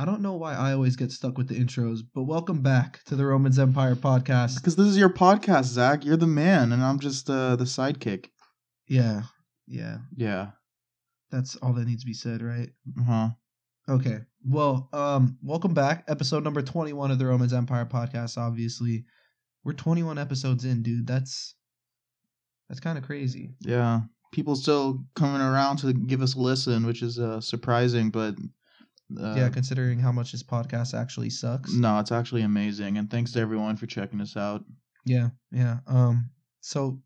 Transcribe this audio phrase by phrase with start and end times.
[0.00, 3.16] I don't know why I always get stuck with the intros, but welcome back to
[3.16, 4.56] the Romans Empire podcast.
[4.56, 6.04] Because this is your podcast, Zach.
[6.04, 8.26] You're the man, and I'm just uh, the sidekick.
[8.86, 9.22] Yeah,
[9.66, 10.50] yeah, Yeah.
[11.32, 12.70] that's all that needs to be said, right?
[13.00, 13.28] Uh huh.
[13.88, 14.18] Okay.
[14.46, 18.38] Well, um, welcome back, episode number twenty-one of the Romans Empire podcast.
[18.38, 19.04] Obviously,
[19.64, 21.08] we're twenty-one episodes in, dude.
[21.08, 21.56] That's
[22.68, 23.56] that's kind of crazy.
[23.62, 24.02] Yeah.
[24.30, 28.36] People still coming around to give us a listen, which is uh, surprising, but
[29.18, 31.72] uh, yeah, considering how much this podcast actually sucks.
[31.72, 32.98] no, it's actually amazing.
[32.98, 34.64] And thanks to everyone for checking us out.
[35.04, 35.78] Yeah, yeah.
[35.86, 36.30] Um,
[36.60, 37.00] so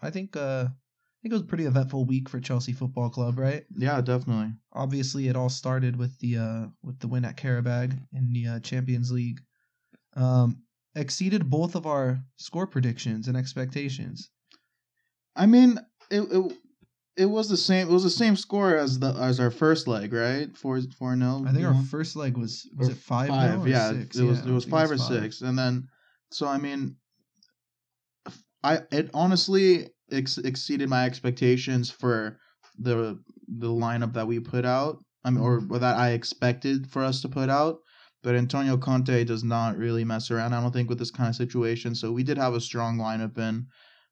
[0.00, 3.38] I think uh, I think it was a pretty eventful week for Chelsea Football Club,
[3.38, 3.64] right?
[3.76, 4.52] Yeah, definitely.
[4.72, 8.60] Obviously, it all started with the uh with the win at Qarabag in the uh,
[8.60, 9.40] Champions League.
[10.16, 10.62] Um,
[10.94, 14.30] exceeded both of our score predictions and expectations.
[15.36, 15.78] I mean,
[16.10, 16.52] it, it
[17.20, 17.88] it was the same.
[17.88, 20.56] It was the same score as the as our first leg, right?
[20.56, 21.44] Four four nil.
[21.46, 23.28] I think our first leg was was Or it five?
[23.28, 23.68] five.
[23.68, 24.16] yeah, six?
[24.16, 25.86] it was it was five or it's six, and then
[26.32, 26.96] so I mean,
[28.64, 32.38] I it honestly ex- exceeded my expectations for
[32.78, 33.18] the
[33.48, 34.98] the lineup that we put out.
[35.22, 37.80] I mean, or, or that I expected for us to put out.
[38.22, 40.54] But Antonio Conte does not really mess around.
[40.54, 41.94] I don't think with this kind of situation.
[41.94, 43.66] So we did have a strong lineup in.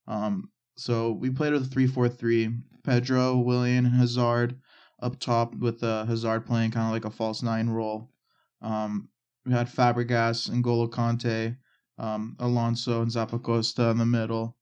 [0.06, 2.50] Um, so we played with a three four three.
[2.84, 4.58] Pedro, Willian, and Hazard
[5.02, 8.10] up top with uh, Hazard playing kind of like a false nine role.
[8.62, 9.10] Um,
[9.44, 11.56] we had Fabregas and Golo Kanté,
[11.98, 14.56] um, Alonso and Zappacosta in the middle.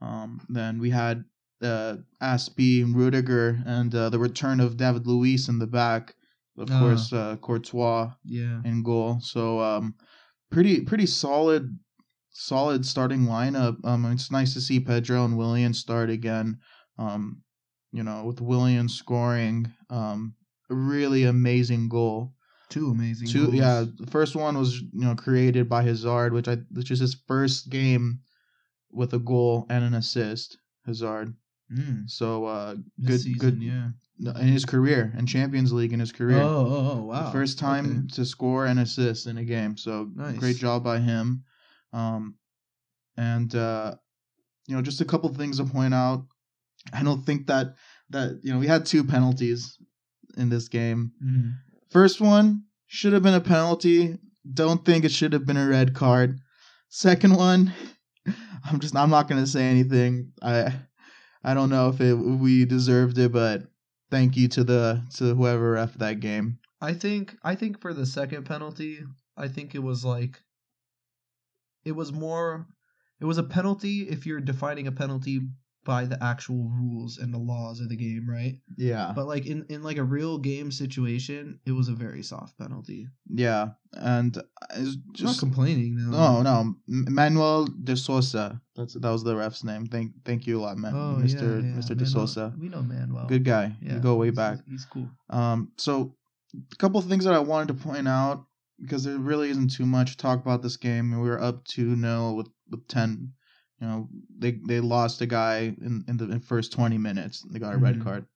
[0.00, 1.24] Um, then we had
[1.62, 6.14] uh, Azpi and Rudiger and uh, the return of David Luiz in the back.
[6.56, 6.78] Of Ah.
[6.80, 8.60] course, uh, Courtois Yeah.
[8.64, 9.20] in goal.
[9.20, 9.94] So um,
[10.50, 11.78] pretty pretty solid
[12.38, 13.76] solid starting lineup.
[13.84, 16.58] Um, it's nice to see Pedro and Willian start again.
[16.98, 17.42] Um,
[17.92, 20.34] you know, with Willian scoring um,
[20.70, 22.34] a really amazing goal.
[22.68, 23.28] Two amazing.
[23.28, 23.54] Two, goals.
[23.54, 23.84] yeah.
[23.98, 27.70] The first one was you know created by Hazard, which I which is his first
[27.70, 28.20] game
[28.92, 30.58] with a goal and an assist.
[30.86, 31.34] Hazard.
[31.70, 33.90] Mm, So uh, good season, good Yeah.
[34.40, 36.40] in his career in Champions League in his career.
[36.40, 37.26] Oh, oh, oh, wow.
[37.26, 38.14] The first time Okay.
[38.14, 39.76] to score and assist in a game.
[39.76, 40.38] So Nice.
[40.38, 41.44] great job by him.
[41.92, 42.36] Um,
[43.16, 43.94] and uh,
[44.66, 46.26] you know, just a couple things to point out.
[46.92, 47.74] I don't think that
[48.10, 49.76] that you know we had two penalties
[50.36, 51.12] in this game.
[51.24, 51.52] Mhm.
[51.90, 54.18] First one should have been a penalty.
[54.52, 56.38] Don't think it should have been a red card.
[56.88, 57.72] Second one,
[58.64, 60.32] I'm just I'm not gonna say anything.
[60.42, 60.74] I
[61.42, 63.62] I don't know if it we deserved it, but
[64.10, 66.58] thank you to the to whoever ref that game.
[66.80, 69.00] I think I think for the second penalty,
[69.36, 70.40] I think it was like
[71.84, 72.66] it was more
[73.20, 75.40] it was a penalty if you're defining a penalty
[75.84, 78.56] by the actual rules and the laws of the game, right?
[78.76, 79.12] Yeah.
[79.16, 83.06] But like in in like a real game situation, it was a very soft penalty.
[83.32, 84.36] Yeah, and
[84.76, 86.42] it's Just not complaining though.
[86.42, 88.60] no, no, Manuel de Sousa.
[88.76, 89.86] That's that was the ref's name.
[89.86, 91.62] Thank, thank you a lot, man, Oh, Mr.
[91.62, 91.76] yeah, yeah.
[91.78, 91.96] Mr.
[91.96, 92.52] de Sousa.
[92.60, 93.26] We know Manuel.
[93.26, 93.74] Good guy.
[93.80, 94.58] Yeah, you go way he's- back.
[94.68, 95.08] He's cool.
[95.30, 96.14] Um, so
[96.72, 98.44] a couple of things that I wanted to point out
[98.80, 101.10] because there really isn't too much to talk about this game.
[101.20, 103.32] We were up two 0 with with ten.
[103.80, 104.08] You know,
[104.38, 107.42] they they lost a guy in in the in first twenty minutes.
[107.50, 108.02] They got a red Mhm.
[108.04, 108.26] card.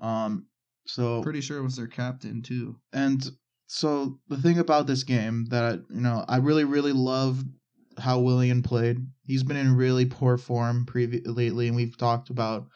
[0.00, 0.46] Um,
[0.86, 2.76] so Pretty sure it was their captain too.
[2.92, 3.24] and
[3.68, 7.42] so the thing about this game that you know I really really love
[7.98, 8.98] how Willian played.
[9.24, 12.66] He's been in really poor form previ- lately, and we've talked about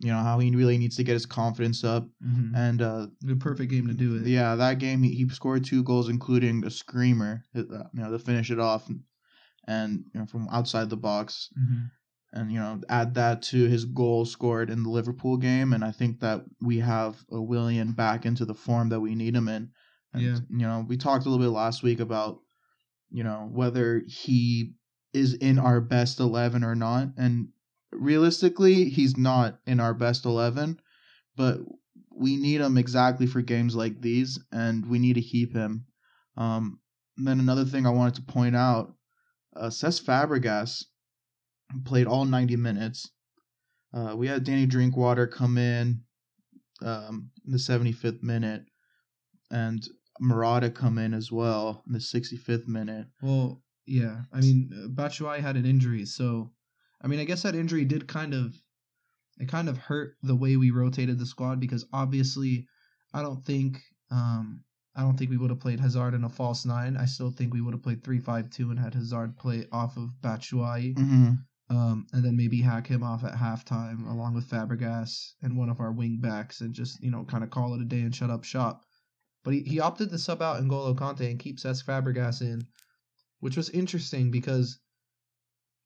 [0.00, 2.08] you know how he really needs to get his confidence up.
[2.24, 2.54] Mm-hmm.
[2.54, 4.26] And uh, The perfect game to do it.
[4.26, 7.60] yeah, that game he, he scored two goals, including a screamer, uh,
[7.92, 8.88] you know, to finish it off,
[9.66, 11.84] and you know from outside the box hmm
[12.36, 15.92] and you know add that to his goal scored in the Liverpool game, and I
[15.92, 19.70] think that we have a Willian back into the form that we need him in.
[20.12, 20.38] And, Yeah.
[20.50, 22.40] You know, we talked a little bit last week about
[23.10, 24.72] you know whether he
[25.12, 27.50] is in our best eleven or not, and
[27.94, 30.80] realistically, he's not in our best eleven,
[31.36, 31.58] but
[32.10, 35.86] we need him exactly for games like these, and we need to keep him.
[36.36, 36.80] Um,
[37.16, 38.94] then another thing I wanted to point out,
[39.56, 40.84] uh, Cesc Fabregas
[41.84, 43.10] played all 90 minutes.
[43.92, 46.00] Uh, we had Danny Drinkwater come in
[46.82, 48.64] um, in the 75th minute,
[49.50, 49.86] and
[50.20, 53.06] Morata come in as well in the 65th minute.
[53.22, 54.22] Well, yeah.
[54.32, 56.50] I mean, uh, Batshuayi had an injury, so
[57.04, 58.56] I mean, I guess that injury did kind of
[59.38, 62.66] it kind of hurt the way we rotated the squad because obviously,
[63.12, 63.78] I don't think
[64.10, 64.64] um
[64.96, 66.96] I don't think we would have played Hazard in a false nine.
[66.96, 69.96] I still think we would have played three five two and had Hazard play off
[69.96, 71.76] of Batshuayi, Mm-hmm.
[71.76, 75.80] um, and then maybe hack him off at halftime along with Fabregas and one of
[75.80, 78.30] our wing backs, and just you know kind of call it a day and shut
[78.30, 78.82] up shop.
[79.42, 82.62] But he, he opted to sub out N'Golo Kanté and keep Cesc Fabregas in,
[83.40, 84.78] which was interesting because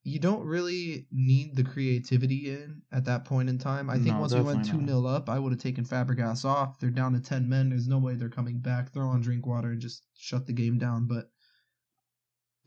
[0.09, 3.91] you don't really need the creativity in at that point in time.
[3.91, 6.45] I think No, once we went 2 definitely 0 up, I would have taken Fabregas
[6.45, 6.79] off.
[6.79, 7.69] They're down to 10 men.
[7.69, 8.93] There's no way they're coming back.
[8.93, 11.07] Throw on Drinkwater and just shut the game down.
[11.07, 11.31] But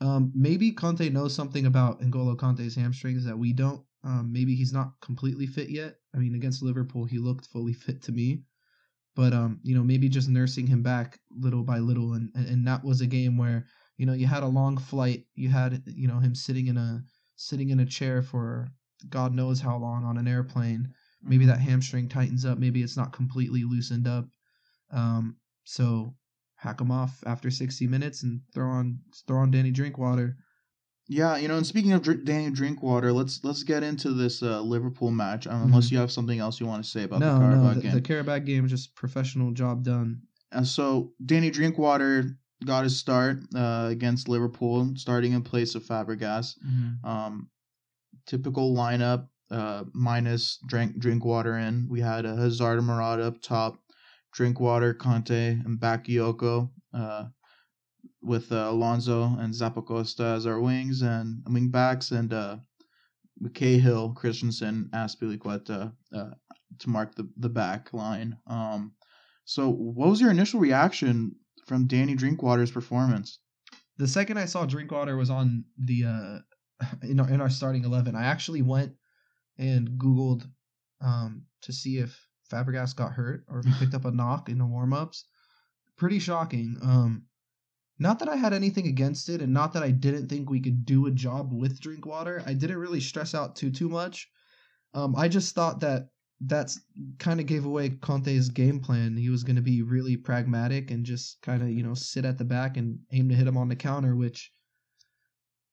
[0.00, 3.84] um, maybe Conte knows something about N'Golo Kanté's hamstrings that we don't.
[4.04, 5.96] Um, maybe he's not completely fit yet.
[6.14, 8.42] I mean, against Liverpool, he looked fully fit to me.
[9.14, 12.66] But um, you know, maybe just nursing him back little by little, and, and and
[12.66, 13.66] that was a game where
[13.98, 17.02] you know you had a long flight, you had you know him sitting in a
[17.42, 18.68] sitting in a chair for
[19.08, 20.92] God knows how long on an airplane.
[21.22, 22.58] Maybe that hamstring tightens up.
[22.58, 24.26] Maybe it's not completely loosened up.
[24.92, 26.14] Um, so
[26.56, 30.36] hack him off after 60 minutes and throw on throw on Danny Drinkwater.
[31.08, 34.60] Yeah, you know, and speaking of Dr- Danny Drinkwater, let's let's get into this uh,
[34.60, 35.46] Liverpool match.
[35.46, 37.40] Um, Unless you have something else you want to say about Mm-hmm.
[37.40, 37.94] no, the no, Carabao the, game.
[37.94, 40.22] the Carabao game just professional job done.
[40.52, 46.54] And so Danny Drinkwater got his start uh, against Liverpool, starting in place of Fabregas.
[47.04, 47.50] Um,
[48.26, 51.86] typical lineup uh, minus drink Drinkwater in.
[51.90, 53.78] We had a Hazard and Morata up top,
[54.32, 56.70] Drinkwater, Kanté, and Bakayoko.
[56.94, 57.26] Uh,
[58.22, 62.56] with uh, Alonso and Zappacosta as our wings and wing backs, and uh,
[63.54, 66.30] Cahill, Christensen, Azpilicueta uh,
[66.78, 68.36] to mark the, the back line.
[68.46, 68.92] Um,
[69.44, 71.34] so, what was your initial reaction
[71.66, 73.38] from Danny Drinkwater's performance?
[73.98, 76.38] The second I saw Drinkwater was on the uh
[77.02, 78.92] in our, in our starting 11, I actually went
[79.58, 80.44] and googled
[81.00, 84.58] um to see if Fabregas got hurt or if he picked up a knock in
[84.58, 85.26] the warm-ups.
[85.96, 86.76] Pretty shocking.
[86.82, 87.26] Um
[87.98, 90.84] not that I had anything against it and not that I didn't think we could
[90.84, 92.42] do a job with Drinkwater.
[92.44, 94.28] I didn't really stress out too too much.
[94.94, 96.08] Um I just thought that
[96.46, 96.80] that's
[97.18, 99.16] kind of gave away Conte's game plan.
[99.16, 102.38] He was going to be really pragmatic and just kind of, you know, sit at
[102.38, 104.52] the back and aim to hit him on the counter, which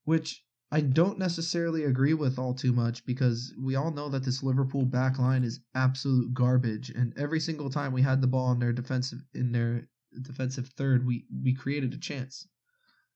[0.05, 4.43] which I don't necessarily agree with all too much because we all know that this
[4.43, 8.59] Liverpool back line is absolute garbage and every single time we had the ball in
[8.59, 9.87] their defensive in their
[10.21, 12.47] defensive third, we we created a chance.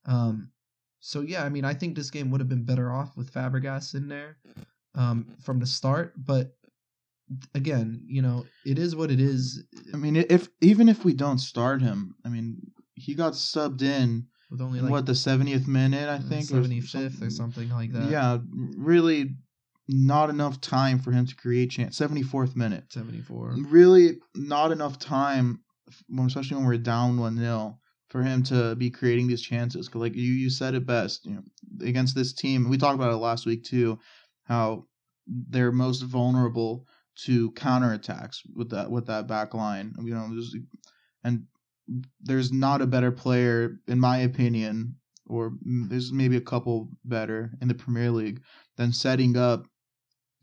[0.06, 0.52] Um
[1.00, 3.94] so yeah, I mean, I think this game would have been better off with Fabregas
[3.94, 4.38] in there
[4.96, 6.56] um from the start, but
[7.54, 9.64] again, you know, it is what it is
[9.94, 12.58] I mean, if even if we don't start him, I mean,
[12.96, 17.30] he got subbed in with only like what the 70th minute, I think, 75th or
[17.30, 18.10] something like that.
[18.10, 18.40] Yeah,
[18.78, 19.36] really
[19.90, 21.98] not enough time for him to create chance.
[21.98, 22.86] 74th minute.
[22.90, 23.56] 74.
[23.70, 25.60] Really not enough time,
[26.26, 27.78] especially when we're down 1 0,
[28.10, 29.90] for him to be creating these chances.
[29.90, 31.44] 'Cause like you, you said it best, you know,
[31.82, 34.00] against this team, we talked about it last week too,
[34.44, 34.86] how
[35.28, 39.94] they're most vulnerable to counterattacks with that with that back line.
[40.01, 40.56] You know, there's,
[41.24, 41.44] and
[42.21, 44.95] there's not a better player, in my opinion,
[45.27, 48.42] or there's maybe a couple better in the Premier League
[48.77, 49.65] than setting up,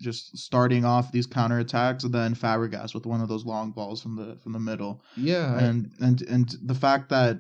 [0.00, 4.16] just starting off these counterattacks, and then Fabregas with one of those long balls from
[4.16, 7.38] the from the middle, Yeah, I- and and and the fact that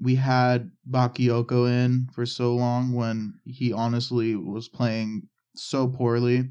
[0.00, 6.50] we had Bakayoko in for so long when he honestly was playing so poorly.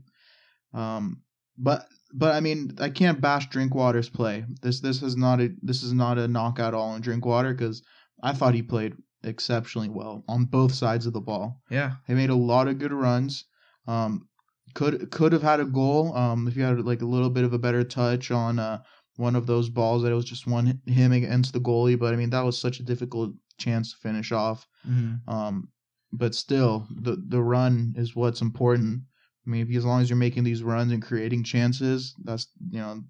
[0.73, 1.23] Um,
[1.57, 4.45] but but I mean, I can't bash Drinkwater's play.
[4.61, 7.83] This this is not a this is not a knockout all on Drinkwater because
[8.23, 11.61] I thought he played exceptionally well on both sides of the ball.
[11.69, 11.93] yeah.
[12.07, 13.45] He made a lot of good runs.
[13.87, 14.27] Um,
[14.73, 16.15] could could have had a goal.
[16.15, 18.79] Um, if he had like a little bit of a better touch on uh
[19.17, 21.99] one of those balls that it was just one him against the goalie.
[21.99, 24.67] But I mean, that was such a difficult chance to finish off.
[24.87, 25.29] Mm-hmm.
[25.29, 25.69] Um,
[26.11, 29.03] but still, the the run is what's important.
[29.45, 33.03] I mean, as long as you're making these runs and creating chances, that's you know,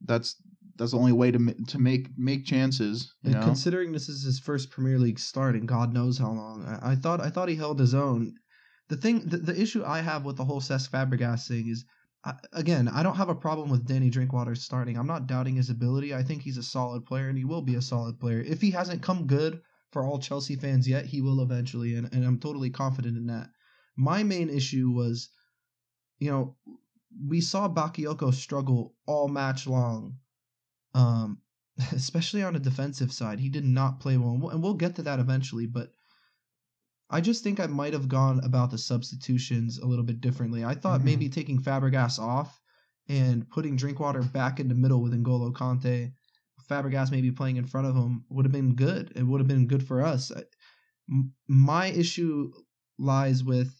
[0.00, 0.36] that's
[0.76, 3.14] that's the only way to to make make chances.
[3.22, 6.32] You And know, considering this is his first Premier League start and God knows how
[6.32, 8.34] long, I, I thought I thought he held his own.
[8.88, 11.84] The thing, the, the issue I have with the whole Cesc Fabregas thing is,
[12.24, 14.96] I, again, I don't have a problem with Danny Drinkwater starting.
[14.96, 16.14] I'm not doubting his ability.
[16.14, 18.40] I think he's a solid player and he will be a solid player.
[18.40, 22.24] If he hasn't come good for all Chelsea fans yet, he will eventually, and, and
[22.24, 23.48] I'm totally confident in that.
[23.96, 25.30] My main issue was,
[26.18, 26.56] you know,
[27.26, 30.16] we saw Bakayoko struggle all match long.
[30.94, 31.38] Um,
[31.92, 33.38] especially on the defensive side.
[33.38, 35.66] He did not play well, and we'll, and we'll get to that eventually.
[35.66, 35.90] But
[37.10, 40.64] I just think I might have gone about the substitutions a little bit differently.
[40.64, 41.04] I thought Mhm.
[41.04, 42.60] maybe taking Fabregas off
[43.08, 46.12] and putting Drinkwater back in the middle with N'Golo Kanté,
[46.68, 49.12] Fabregas maybe playing in front of him would have been good.
[49.14, 50.32] It would have been good for us.
[50.32, 50.44] I-
[51.10, 52.52] m- My issue
[52.98, 53.72] lies with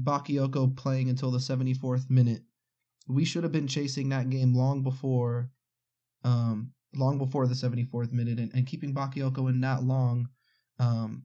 [0.00, 2.42] Bakayoko playing until the 74th minute.
[3.08, 5.50] We should have been chasing that game long before
[6.24, 10.28] um, long before the 74th minute, and, and keeping Bakayoko in that long
[10.78, 11.24] um,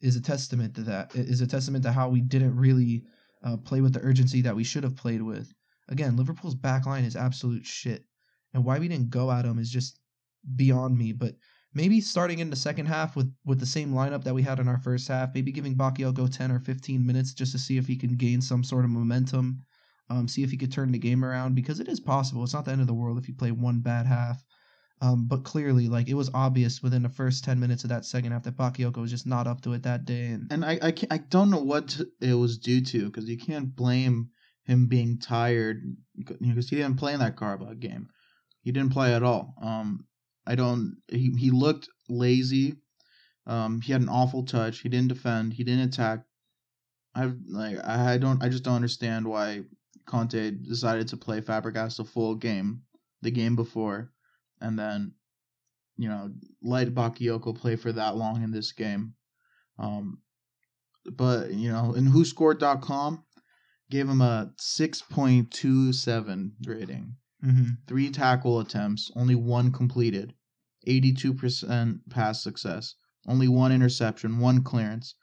[0.00, 1.14] is a testament to that.
[1.14, 3.04] It is a testament to how we didn't really
[3.42, 5.52] uh, play with the urgency that we should have played with.
[5.88, 8.04] Again, Liverpool's back line is absolute shit,
[8.54, 9.98] and why we didn't go at them is just
[10.54, 11.12] beyond me.
[11.12, 11.36] But
[11.76, 14.66] maybe starting in the second half with with the same lineup that we had in
[14.66, 17.96] our first half, maybe giving Bakayoko 10 or 15 minutes just to see if he
[17.96, 19.60] can gain some sort of momentum,
[20.08, 22.42] um, see if he could turn the game around because it is possible.
[22.42, 24.42] It's not the end of the world if you play one bad half.
[25.02, 28.32] Um, but clearly, like it was obvious within the first ten minutes of that second
[28.32, 30.28] half that Bakayoko was just not up to it that day.
[30.28, 33.76] And, and I I, I don't know what it was due to because you can't
[33.76, 34.30] blame
[34.64, 35.82] him being tired
[36.16, 38.08] because he didn't play in that Karabakh game.
[38.62, 39.54] He didn't play at all.
[39.60, 40.06] Um,
[40.46, 40.96] I don't.
[41.08, 42.76] He he looked lazy.
[43.46, 44.80] Um, he had an awful touch.
[44.80, 45.52] He didn't defend.
[45.52, 46.24] He didn't attack.
[47.14, 47.78] I like.
[47.84, 48.42] I don't.
[48.42, 49.62] I just don't understand why
[50.06, 52.82] Conte decided to play Fabregas the full game,
[53.22, 54.12] the game before,
[54.60, 55.14] and then,
[55.96, 56.30] you know,
[56.62, 59.14] let Bakayoko play for that long in this game.
[59.78, 60.18] Um,
[61.10, 63.24] but you know, in WhoScored.com
[63.90, 67.16] gave him a six point two seven rating.
[67.44, 67.70] mm-hmm.
[67.86, 70.34] Three tackle attempts, only one completed.
[70.86, 72.94] 82% pass success,
[73.26, 75.14] only one interception, one clearance.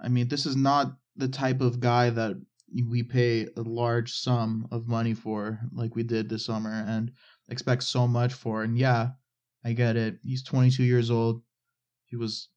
[0.00, 2.36] I mean, this is not the type of guy that
[2.88, 7.12] we pay a large sum of money for, like we did this summer, and
[7.48, 8.62] expect so much for.
[8.62, 9.10] And yeah,
[9.64, 10.18] I get it.
[10.22, 11.42] He's 22 years old.
[12.06, 12.48] He was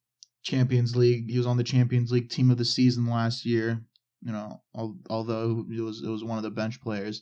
[0.43, 1.29] Champions League.
[1.29, 3.81] He was on the Champions League team of the season last year.
[4.23, 4.61] You know,
[5.09, 7.21] although it was it was one of the bench players,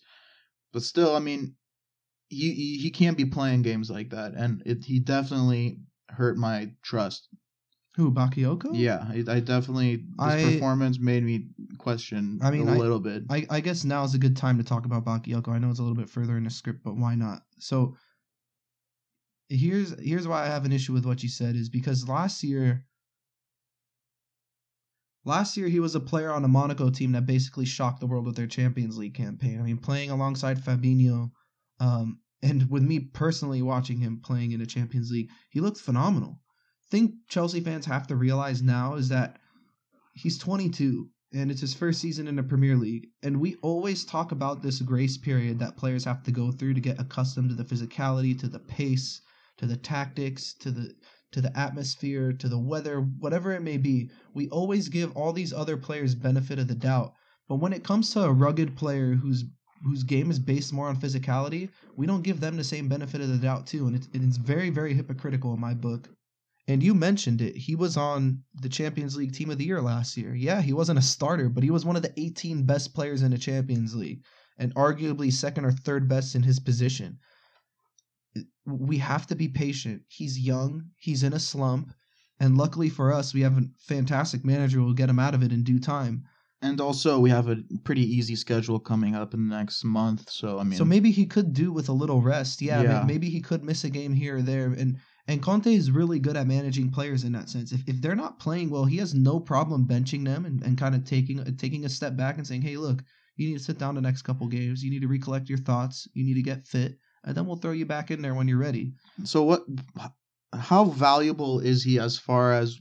[0.71, 1.55] but still, I mean,
[2.29, 5.79] he he can't be playing games like that, and it he definitely
[6.09, 7.29] hurt my trust.
[7.95, 8.71] Who Bakayoko?
[8.73, 12.99] Yeah, I, I definitely his I- performance made me question I mean, a I- little
[12.99, 13.23] bit.
[13.29, 15.49] I, I guess now is a good time to talk about Bakayoko.
[15.49, 17.43] I know it's a little bit further in the script, but why not?
[17.59, 17.95] So
[19.47, 22.85] here's here's why I have an issue with what you said is because last year
[25.23, 28.25] last year he was a player on a Monaco team that basically shocked the world
[28.25, 29.59] with their Champions League campaign.
[29.59, 31.31] I mean, playing alongside Fabinho,
[31.79, 36.41] um, and with me personally watching him playing in the Champions League, he looked phenomenal.
[36.91, 39.39] Thing Chelsea fans have to realize now is that
[40.13, 43.09] he's 22 and it's his first season in the Premier League.
[43.23, 46.79] And we always talk about this grace period that players have to go through to
[46.81, 49.21] get accustomed to the physicality, to the pace,
[49.57, 50.93] to the tactics, to the
[51.31, 54.09] to the atmosphere, to the weather, whatever it may be.
[54.33, 57.13] We always give all these other players benefit of the doubt.
[57.49, 59.43] But when it comes to a rugged player whose
[59.85, 63.29] whose game is based more on physicality, we don't give them the same benefit of
[63.29, 66.09] the doubt too, and it's it's very very hypocritical in my book.
[66.67, 67.55] And you mentioned it.
[67.55, 70.33] He was on the Champions League Team of the Year last year.
[70.33, 73.29] Yeah, he wasn't a starter, but he was one of the 18 best players in
[73.29, 74.23] the Champions League
[74.57, 77.19] and arguably second or third best in his position.
[78.65, 80.01] We have to be patient.
[80.07, 81.93] He's young, he's in a slump,
[82.39, 85.43] and luckily for us, we have a fantastic manager who will get him out of
[85.43, 86.25] it in due time.
[86.61, 90.29] And also, we have a pretty easy schedule coming up in the next month.
[90.29, 92.61] So I mean, So maybe he could do with a little rest.
[92.61, 93.03] Yeah, Yeah.
[93.05, 94.67] maybe he could miss a game here or there.
[94.67, 94.97] And
[95.27, 97.71] and Conte is really good at managing players in that sense.
[97.71, 100.95] If if they're not playing well, he has no problem benching them and, and kind
[100.95, 103.03] of taking taking a step back and saying, hey, look,
[103.35, 104.83] you need to sit down the next couple games.
[104.83, 106.07] You need to recollect your thoughts.
[106.13, 108.57] You need to get fit, and then we'll throw you back in there when you're
[108.57, 108.93] ready.
[109.23, 109.65] So what?
[110.53, 112.79] How valuable is he as far as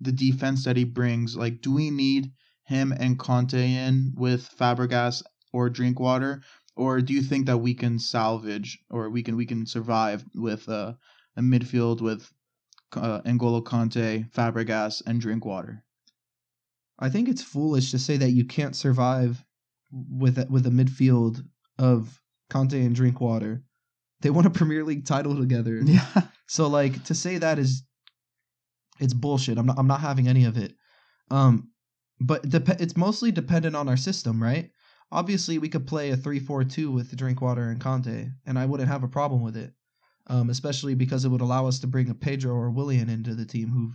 [0.00, 1.34] the defense that he brings?
[1.36, 2.30] Like, do we need
[2.70, 5.22] him and Kanté in with Fabregas
[5.52, 6.40] or Drinkwater,
[6.76, 10.68] or do you think that we can salvage or we can we can survive with
[10.68, 10.94] uh,
[11.36, 12.32] a midfield with
[12.94, 15.82] uh, N'Golo Kanté, Fabregas, and Drinkwater?
[16.98, 19.44] I think it's foolish to say that you can't survive
[19.90, 21.42] with a, with a midfield
[21.76, 22.20] of
[22.52, 23.64] Kanté and Drinkwater.
[24.20, 25.80] They won a Premier League title together.
[25.84, 26.22] Yeah.
[26.46, 27.82] So like to say that is
[29.00, 29.58] it's bullshit.
[29.58, 30.74] I'm not I'm not having any of it.
[31.30, 31.70] Um
[32.20, 34.70] but it's mostly dependent on our system, right?
[35.12, 39.08] Obviously we could play a 3-4-2 with Drinkwater and Kanté and I wouldn't have a
[39.08, 39.72] problem with it.
[40.26, 43.46] Um especially because it would allow us to bring a Pedro or Willian into the
[43.46, 43.92] team who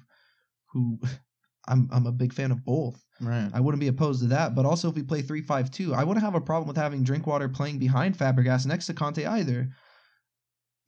[0.71, 0.99] who
[1.67, 3.03] I'm I'm a big fan of both.
[3.21, 3.49] Right.
[3.53, 4.55] I wouldn't be opposed to that.
[4.55, 7.03] But also, if we play 3 5 2, I wouldn't have a problem with having
[7.03, 9.69] Drinkwater playing behind Fabregas next to Kanté either.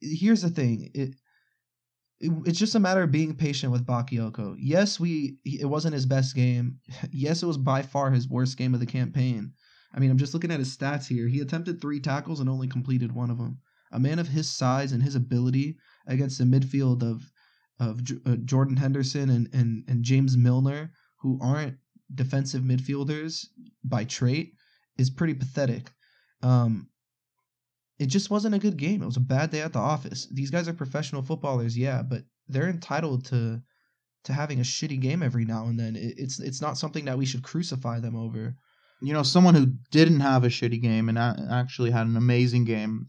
[0.00, 1.14] Here's the thing it
[2.20, 4.56] it's just a matter of being patient with Bakayoko.
[4.58, 6.78] Yes, we it wasn't his best game.
[7.12, 9.52] Yes, it was by far his worst game of the campaign.
[9.94, 11.28] I mean, I'm just looking at his stats here.
[11.28, 13.58] He attempted three tackles and only completed one of them.
[13.92, 17.30] A man of his size and his ability against the midfield of
[17.80, 21.76] of uh, Jordan Henderson and, and and James Milner, who aren't
[22.14, 23.46] defensive midfielders
[23.84, 24.54] by trait,
[24.98, 25.90] is pretty pathetic.
[26.42, 26.88] Um,
[27.98, 29.02] it just wasn't a good game.
[29.02, 30.28] It was a bad day at the office.
[30.32, 33.60] These guys are professional footballers, yeah, but they're entitled to
[34.24, 35.96] to having a shitty game every now and then.
[35.96, 38.56] It, it's it's not something that we should crucify them over.
[39.00, 42.64] You know, someone who didn't have a shitty game and a- actually had an amazing
[42.64, 43.08] game,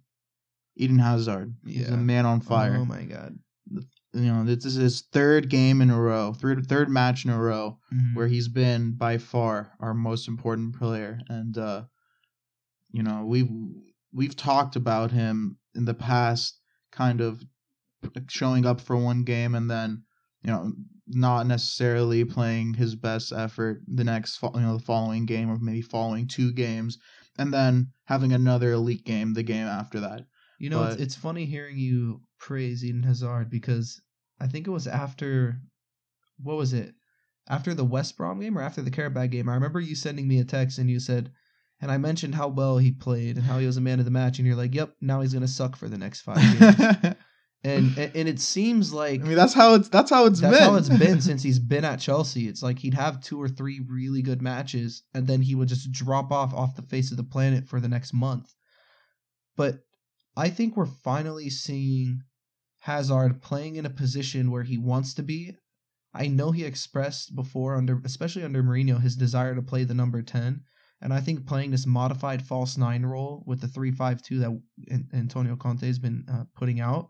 [0.75, 1.55] Eden Hazard.
[1.65, 1.95] He's Yeah.
[1.95, 2.75] a man on fire.
[2.77, 3.37] Oh my god.
[4.11, 7.39] You know, this is his third game in a row, third third match in a
[7.39, 8.15] row Mhm.
[8.15, 11.19] where he's been by far our most important player.
[11.29, 11.83] And uh,
[12.91, 13.49] you know, we've
[14.13, 16.59] we've talked about him in the past,
[16.91, 17.43] kind of
[18.27, 20.03] showing up for one game and then
[20.43, 20.71] you know
[21.07, 25.81] not necessarily playing his best effort the next you know the following game or maybe
[25.81, 26.97] following two games
[27.37, 30.25] and then having another elite game the game after that
[30.59, 34.01] You know, it's, it's funny hearing you praise Eden Hazard because
[34.41, 35.61] I think it was after,
[36.37, 36.93] what was it?
[37.47, 39.47] After the West Brom game or after the Carabao game?
[39.47, 41.31] I remember you sending me a text and you said,
[41.81, 44.11] and I mentioned how well he played and how he was a man of the
[44.11, 47.15] match, and you're like, "Yep, now he's gonna suck for the next five years."
[47.61, 50.57] And, and and it seems like I mean that's how it's that's how it's that's
[50.57, 52.47] been how it's been since he's been at Chelsea.
[52.47, 55.91] It's like he'd have two or three really good matches, and then he would just
[55.91, 58.53] drop off off the face of the planet for the next month.
[59.57, 59.83] But
[60.37, 62.21] I think we're finally seeing
[62.77, 65.57] Hazard playing in a position where he wants to be.
[66.13, 70.21] I know he expressed before under, especially under Mourinho, his desire to play the number
[70.21, 70.63] ten,
[71.01, 74.61] and I think playing this modified false nine role with the three five two that
[75.13, 77.09] Antonio Conte has been uh, putting out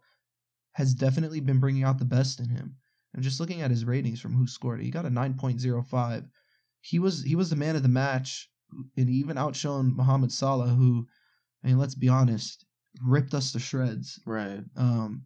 [0.74, 2.76] has definitely been bringing out the best in him.
[3.14, 6.30] And just looking at his ratings from who scored it, he got a 9.05.
[6.82, 8.50] He was he was the man of the match
[8.96, 11.08] and he even outshone Mohamed Salah, who,
[11.64, 12.66] I mean, let's be honest,
[13.04, 14.20] ripped us to shreds.
[14.26, 15.26] right Um,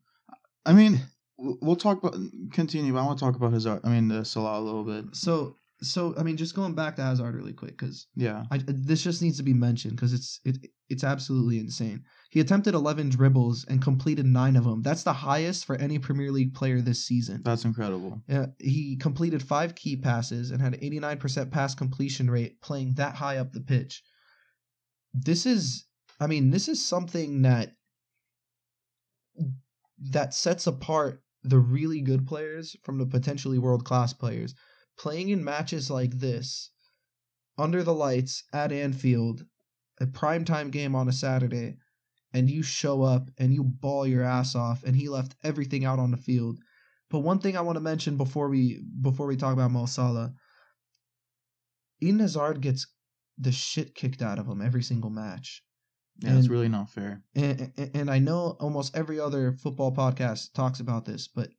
[0.65, 1.01] i mean
[1.38, 2.15] we'll talk about
[2.51, 5.15] continue but i want to talk about his i mean the salah a little bit
[5.15, 9.03] so so I mean, just going back to Hazard really quick because yeah I, this
[9.03, 10.57] just needs to be mentioned because it's it,
[10.89, 12.03] it's absolutely insane.
[12.29, 14.81] He attempted 11 dribbles and completed nine of them.
[14.81, 17.41] That's the highest for any Premier League player this season.
[17.43, 22.95] that's incredible Uh, he completed five key passes and had 89% pass completion rate playing
[22.95, 24.03] that high up the pitch.
[25.13, 25.85] This is,
[26.19, 27.74] I mean, this is something that
[30.11, 34.55] that sets apart the really good players from the potentially world class players.
[34.98, 36.72] Playing in matches like this,
[37.58, 39.46] under the lights at Anfield,
[40.00, 41.77] a primetime game on a Saturday,
[42.34, 46.00] and you show up and you ball your ass off, and he left everything out
[46.00, 46.60] on the field.
[47.10, 50.34] But one thing I want to mention before we before we talk about Mo Salah,
[52.01, 52.88] Eden Hazard gets
[53.38, 55.64] the shit kicked out of him every single match.
[56.20, 60.53] yeah it's really not fair And, and, and I know almost every other football podcast
[60.53, 61.50] talks about this, but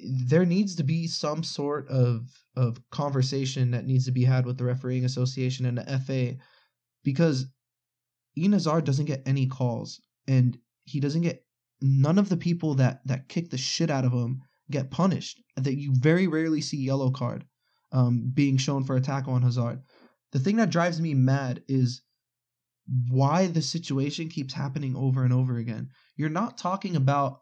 [0.00, 4.58] there needs to be some sort of of conversation that needs to be had with
[4.58, 6.36] the refereeing association and the FA
[7.04, 7.46] because
[8.36, 11.44] Eden Hazard doesn't get any calls and he doesn't get
[11.80, 15.42] none of the people that that kick the shit out of him get punished.
[15.56, 17.44] That you very rarely see yellow card
[17.92, 19.82] um, being shown for a tackle on Hazard.
[20.32, 22.02] The thing that drives me mad is
[23.08, 25.88] why the situation keeps happening over and over again.
[26.16, 27.40] You're not talking about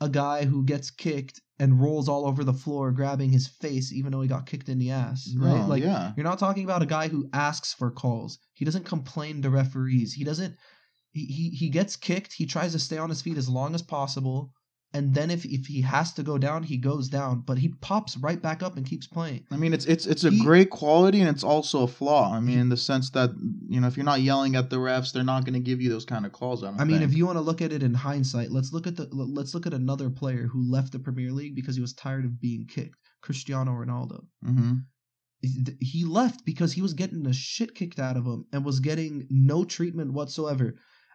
[0.00, 4.12] a guy who gets kicked and rolls all over the floor grabbing his face even
[4.12, 5.60] though he got kicked in the ass, right?
[5.60, 8.38] No, like yeah you're not talking about a guy who asks for calls.
[8.54, 10.12] He doesn't complain to referees.
[10.12, 10.56] He doesn't
[11.12, 13.80] he, he, he gets kicked, he tries to stay on his feet as long as
[13.80, 14.52] possible,
[14.96, 18.12] and then if if he has to go down, he goes down, but he pops
[18.26, 19.42] right back up and keeps playing.
[19.54, 22.24] I mean, it's it's it's a He- great quality and it's also a flaw.
[22.38, 23.30] I mean, in the sense that
[23.68, 25.90] you know, if you're not yelling at the refs, they're not going to give you
[25.94, 26.62] those kind of calls.
[26.64, 28.96] I, I mean, if you want to look at it in hindsight, let's look at
[28.96, 32.24] the let's look at another player who left the Premier League because he was tired
[32.24, 32.98] of being kicked.
[33.26, 34.18] Cristiano Ronaldo.
[34.44, 34.74] Mm-hmm
[35.42, 38.80] He- He left because he was getting the shit kicked out of him and was
[38.80, 40.68] getting no treatment whatsoever.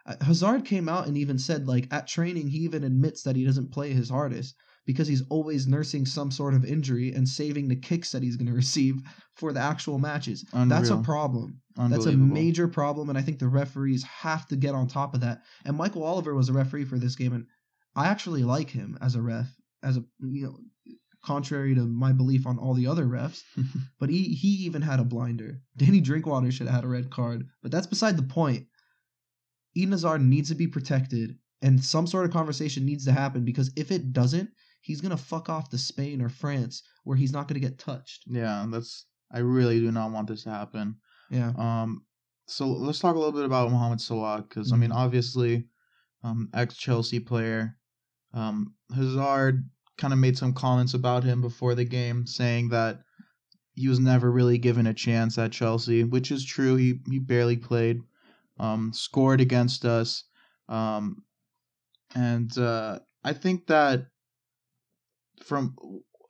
[0.06, 3.44] Uh, Hazard came out and even said, like, at training, he even admits that he
[3.44, 7.76] doesn't play his hardest because he's always nursing some sort of injury and saving the
[7.76, 8.96] kicks that he's going to receive
[9.34, 10.44] for the actual matches.
[10.68, 11.60] That's a problem.
[11.90, 15.20] That's a major problem, and I think the referees have to get on top of
[15.20, 15.42] that.
[15.64, 17.46] And Michael Oliver was a referee for this game, and
[17.94, 19.46] I actually like him as a ref,
[19.82, 20.58] as a you know,
[21.24, 23.42] contrary to my belief on all the other refs.
[24.00, 25.60] but he he even had a blinder.
[25.76, 28.66] Danny Drinkwater should have had a red card, but that's beside the point.
[29.74, 33.70] Eden Hazard needs to be protected, and some sort of conversation needs to happen because
[33.76, 37.60] if it doesn't, he's gonna fuck off to Spain or France where he's not gonna
[37.60, 38.24] get touched.
[38.26, 39.06] Yeah, that's.
[39.30, 40.96] I really do not want this to happen.
[41.30, 41.52] Yeah.
[41.56, 42.04] Um,
[42.46, 45.66] so let's talk a little bit about Mohamed Salah because I mean, obviously,
[46.22, 47.78] um, ex Chelsea player,
[48.34, 53.00] um, Hazard kind of made some comments about him before the game, saying that
[53.74, 56.76] he was never really given a chance at Chelsea, which is true.
[56.76, 58.02] He he barely played,
[58.62, 60.24] um, scored against us,
[60.68, 61.24] Um,
[62.14, 64.06] and uh, I think that
[65.44, 65.74] from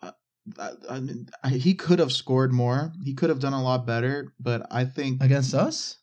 [0.03, 0.13] uh,
[0.59, 2.93] I, I mean, I, he could have scored more.
[3.05, 5.99] He could have done a lot better, but I think Against us?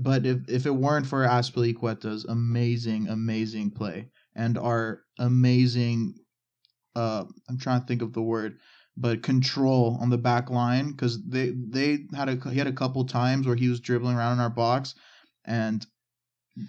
[0.00, 6.14] but if, if it weren't for Azpilicueta's amazing, amazing play and our amazing,
[6.96, 8.58] uh, I'm trying to think of the word,
[8.96, 13.04] but control on the back line because they they had a he had a couple
[13.06, 14.94] times where he was dribbling around in our box,
[15.44, 15.86] and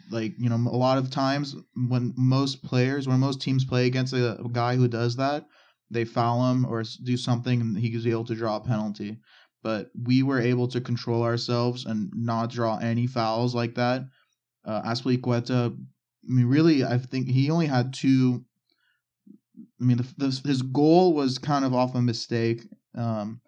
[0.10, 1.56] like you know a lot of times
[1.90, 5.46] when most players when most teams play against a, a guy who does that,
[5.92, 9.18] they foul him or do something and he is able to draw a penalty
[9.64, 14.04] but we were able to control ourselves and not draw any fouls like that.
[14.66, 18.46] Uh, I mean, really, I think he only had two.
[19.82, 22.64] I mean, the, the, his goal was kind of off a mistake,
[22.96, 23.42] um,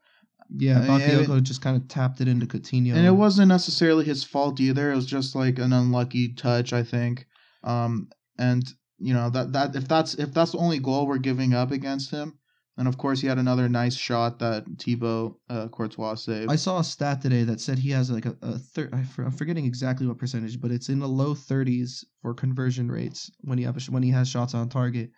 [0.56, 0.88] Yeah, it-
[1.28, 2.94] Bakayoko just kind of tapped it into Coutinho.
[2.96, 4.92] and it wasn't necessarily his fault either.
[4.92, 7.26] It was just like an unlucky touch, I think.
[7.64, 8.64] Um, and
[9.00, 12.12] you know that that if that's if that's the only goal we're giving up against
[12.12, 12.38] him,
[12.78, 16.52] then of course he had another nice shot that Thibaut uh, Courtois saved.
[16.52, 19.24] I saw a stat today that said he has like a, a thir- I for-
[19.24, 23.58] I'm forgetting exactly what percentage, but it's in the low 30s for conversion rates when
[23.58, 25.10] he have a, when he has shots on target,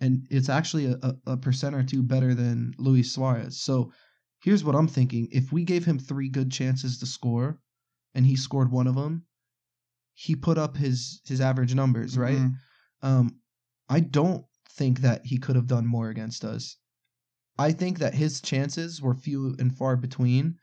[0.00, 3.60] and it's actually a, a, a percent or two better than Luis Suarez.
[3.60, 3.92] So
[4.44, 7.58] here's what I'm thinking: if we gave him three good chances to score,
[8.14, 9.24] and he scored one of them,
[10.12, 12.36] he put up his his average numbers, right?
[12.38, 12.58] Mhm.
[13.00, 13.40] Um,
[13.88, 16.76] I don't think that he could have done more against us.
[17.58, 20.58] I think that his chances were few and far between,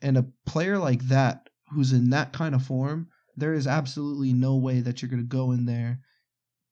[0.00, 4.56] and a player like that who's in that kind of form, there is absolutely no
[4.56, 6.00] way that you're going to go in there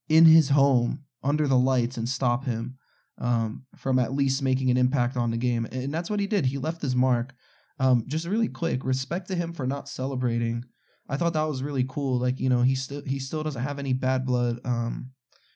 [0.09, 2.79] in his home under the lights and stop him
[3.18, 5.66] um, from at least making an impact on the game.
[5.70, 6.46] And that's what he did.
[6.46, 7.35] He left his mark.
[7.79, 10.64] Um, just really quick, respect to him for not celebrating.
[11.09, 12.18] I thought that was really cool.
[12.18, 14.61] Like you know, he still he still doesn't have any bad blood.
[14.64, 15.11] Um,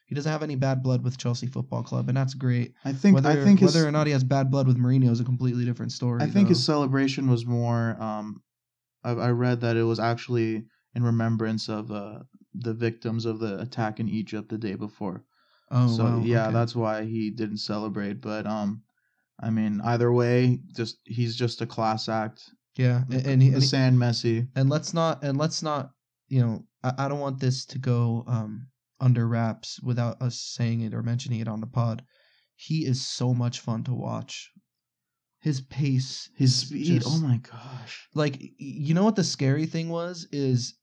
[0.06, 2.74] he doesn't have any bad blood with Chelsea Football Club, and that's great.
[2.84, 5.10] I think whether I think his, whether or not he has bad blood with Mourinho
[5.10, 6.22] is a completely different story.
[6.22, 7.96] I think his celebration was more.
[8.00, 8.42] Um,
[9.04, 12.20] I, I read that it was actually in remembrance of uh,
[12.54, 15.24] the victims of the attack in Egypt the day before.
[15.70, 16.52] Oh so wow, yeah, okay.
[16.54, 18.20] that's why he didn't celebrate.
[18.20, 18.82] But um,
[19.40, 22.42] I mean, either way, just he's just a class act.
[22.76, 24.48] yeah, and and, he, the and, sand Messi.
[24.56, 25.90] and let's not and let's not
[26.28, 28.66] you know I, I don't want this to go um
[29.00, 32.02] under wraps without us saying it or mentioning it on the pod.
[32.56, 34.50] He is so much fun to watch.
[35.40, 37.00] His pace, His speed.
[37.02, 38.08] just- oh my gosh.
[38.14, 40.74] like you know what the scary thing was is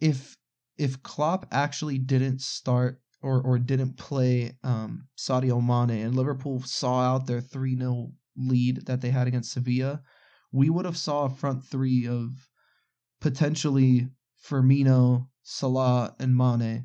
[0.00, 0.36] if
[0.76, 7.00] if Klopp actually didn't start or or didn't play um Sadio Mane and Liverpool saw
[7.00, 10.02] out their 3-0 lead that they had against Sevilla,
[10.52, 12.48] we would have saw a front three of
[13.20, 14.08] potentially
[14.46, 16.84] Firmino, Salah and Mane.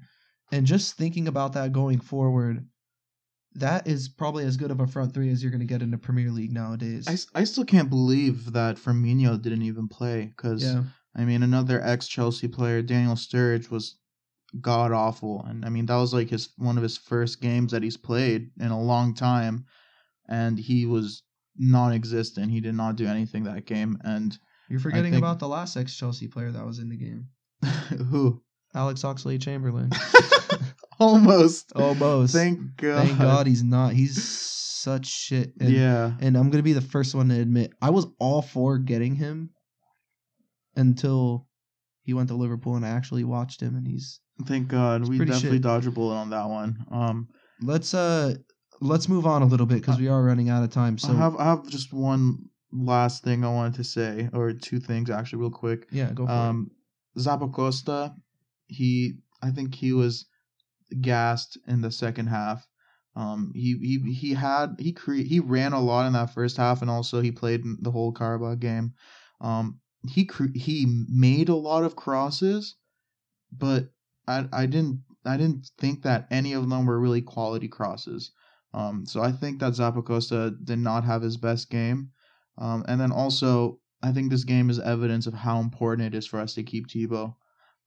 [0.51, 2.65] And just thinking about that going forward,
[3.55, 5.91] that is probably as good of a front three as you're going to get in
[5.91, 7.29] the Premier League nowadays.
[7.33, 10.83] I, I still can't believe that Firmino didn't even play because yeah.
[11.15, 13.97] I mean another ex Chelsea player Daniel Sturridge was
[14.61, 17.83] god awful and I mean that was like his one of his first games that
[17.83, 19.65] he's played in a long time
[20.27, 21.23] and he was
[21.57, 24.37] non-existent he did not do anything that game and
[24.69, 27.27] You're forgetting think- about the last ex Chelsea player that was in the game.
[28.11, 28.41] who
[28.75, 29.89] Alex Oxlade Chamberlain.
[30.99, 32.33] almost Almost.
[32.33, 33.93] thank god Thank God he's not.
[33.93, 35.53] He's such shit.
[35.59, 38.77] And, yeah And I'm gonna be the first one to admit I was all for
[38.77, 39.49] getting him
[40.75, 41.46] until
[42.07, 45.31] he went to Liverpool and I actually watched him and he's thank god we pretty
[45.33, 45.63] definitely shit.
[45.63, 47.27] dodged a bullet on that one um
[47.61, 48.33] let's uh
[48.81, 50.97] let's move on a little bit because we are running out of time.
[50.97, 52.37] So I have I have just one
[52.71, 55.87] last thing I wanted to say, or two things actually, real quick.
[55.91, 56.69] yeah, go for Um,
[57.17, 58.13] Zappacosta,
[58.67, 60.25] he I think he was
[61.01, 62.67] gassed in the second half.
[63.15, 66.81] Um, he he he had he cre- he ran a lot in that first half,
[66.81, 68.93] and also he played the whole Carabao game.
[69.41, 72.75] Um, he he made a lot of crosses,
[73.51, 73.89] but
[74.27, 78.31] I I didn't I didn't think that any of them were really quality crosses.
[78.73, 82.11] Um, so I think that Zappacosta did not have his best game.
[82.57, 86.27] Um, and then also, I think this game is evidence of how important it is
[86.27, 87.33] for us to keep Thibaut.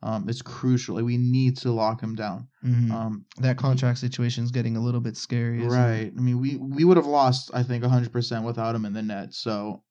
[0.02, 0.96] Um, it's crucial.
[0.96, 2.48] We need to lock him down.
[2.64, 2.90] Mhm.
[2.90, 5.58] Um, that contract situation is getting a little bit scary.
[5.64, 5.82] isn't it?
[5.82, 6.12] right.
[6.16, 9.34] I mean, we we would have lost, I think, 100% without him in the net.
[9.34, 9.82] So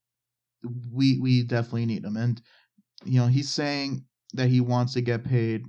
[0.91, 2.17] we we definitely need him.
[2.17, 2.41] And
[3.05, 5.63] you know, he's saying that he wants to get paid,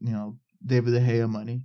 [0.00, 1.62] you know, David De Gea money.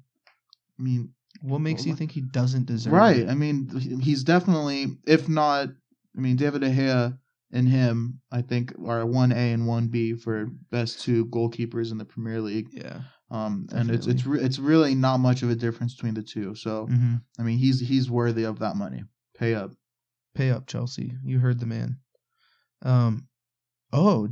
[0.80, 3.18] I mean, What makes you think he doesn't deserve right.
[3.18, 3.30] it?
[3.30, 3.70] I mean,
[4.02, 5.70] he's definitely, if not,
[6.16, 7.18] I mean, David De Gea
[7.52, 11.98] and him, I think, are one A and one B for best two goalkeepers in
[11.98, 12.68] the Premier League.
[12.72, 13.00] Yeah.
[13.30, 16.56] Um, and it's it's re- it's really not much of a difference between the two.
[16.56, 19.04] So hmm I mean, he's he's worthy of that money.
[19.38, 19.72] Pay up.
[20.34, 21.14] Pay up, Chelsea.
[21.24, 21.98] You heard the man.
[22.84, 23.28] Um,
[23.94, 24.28] oh,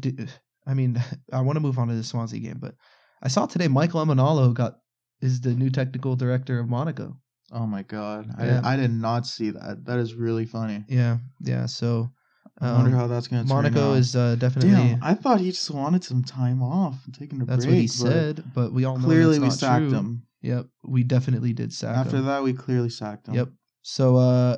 [0.68, 1.02] I mean,
[1.34, 2.76] I want to move on to the Swansea game, but
[3.22, 4.78] I saw today Michael Emenalo got
[5.22, 7.18] is the new technical director of Monaco.
[7.52, 8.62] Oh my god, Yeah.
[8.64, 9.86] I I did not see that.
[9.86, 10.84] That is really funny.
[10.88, 11.68] Yeah, yeah.
[11.68, 12.12] So
[12.60, 15.52] I wonder um, how that's gonna turn Monaco is uh, definitely Damn, I thought he
[15.52, 17.78] just wanted some time off and taking a that's break.
[17.88, 19.98] That's what he said, but we all know Clearly, we sacked true.
[19.98, 20.24] him.
[20.42, 22.02] Yep, we definitely did sack him.
[22.02, 22.26] After him.
[22.26, 23.36] that, we clearly sacked him.
[23.36, 23.50] Yep.
[23.82, 24.58] So uh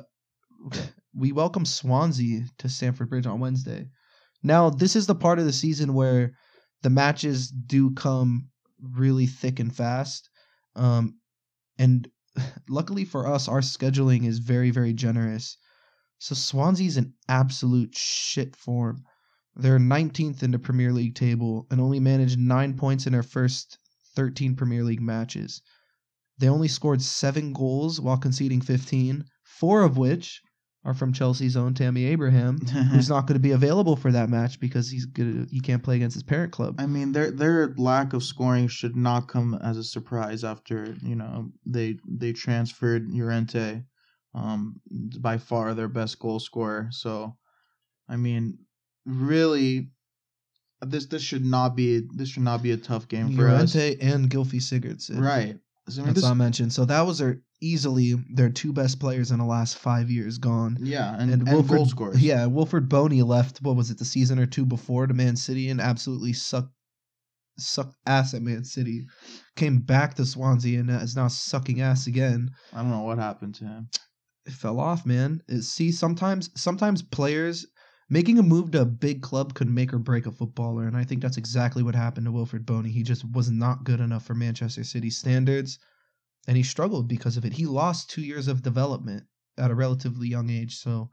[1.14, 3.88] we welcome Swansea to Stamford Bridge on Wednesday.
[4.42, 6.32] Now, this is the part of the season where
[6.82, 8.48] the matches do come
[8.80, 10.30] really thick and fast.
[10.76, 11.18] Um
[11.78, 12.08] and
[12.68, 15.56] luckily for us, our scheduling is very, very generous.
[16.18, 19.04] So Swansea's in absolute shit form.
[19.56, 23.78] They're 19th in the Premier League table and only managed nine points in their first
[24.14, 25.62] 13 Premier League matches.
[26.38, 30.42] They only scored seven goals while conceding 15, four of which
[30.84, 32.58] are from Chelsea's own Tammy Abraham,
[32.90, 35.06] who's not going to be available for that match because he's.
[35.50, 36.76] He can't play against his parent club.
[36.78, 41.16] I mean, their their lack of scoring should not come as a surprise after you
[41.16, 43.82] know they they transferred Llorente,
[44.34, 44.80] um,
[45.20, 46.88] by far their best goal scorer.
[46.90, 47.36] So,
[48.08, 48.58] I mean,
[49.04, 49.90] really,
[50.80, 53.74] this this should not be this should not be a tough game for us.
[53.74, 55.20] Llorente and Gylfi Sigurdsson.
[55.20, 55.58] Right.
[55.88, 56.72] I mean, That's this, not mentioned.
[56.72, 60.78] So that was their easily their two best players in the last five years gone.
[60.80, 62.22] yeah, and, And, and, Wilfried, goal scorers.
[62.22, 63.62] Yeah, Wilfried Bony left.
[63.62, 63.98] What was it?
[63.98, 66.72] The season or two before to Man City and absolutely sucked
[67.58, 69.06] sucked ass at Man City.
[69.56, 72.50] Came back to Swansea and is now sucking ass again.
[72.72, 73.88] I don't know what happened to him.
[74.46, 75.42] It fell off, man.
[75.48, 77.66] It- see, sometimes sometimes players
[78.08, 81.04] making a move to a big club could make or break a footballer, and I
[81.04, 82.90] think that's exactly what happened to Wilfried Bony.
[82.90, 85.78] He just was not good enough for Manchester City standards,
[86.48, 87.52] and he struggled because of it.
[87.52, 89.24] He lost two years of development
[89.58, 90.76] at a relatively young age.
[90.76, 91.10] So,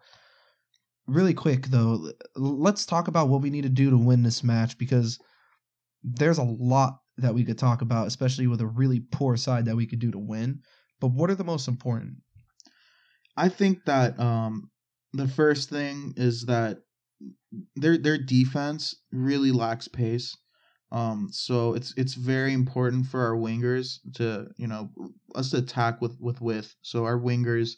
[1.08, 4.78] really quick though, let's talk about what we need to do to win this match
[4.78, 5.20] because
[6.04, 9.76] there's a lot that we could talk about, especially with a really poor side that
[9.76, 10.62] we could do to win.
[11.02, 12.16] But what are the most important?
[13.36, 14.72] I think that um,
[15.14, 16.78] the first thing is that
[17.76, 20.36] their their defense really lacks pace.
[20.96, 24.90] Um, so it's it's very important for our wingers to you know
[25.36, 26.74] us to attack with with width.
[26.84, 27.72] So our wingers